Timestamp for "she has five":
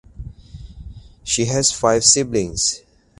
1.23-2.03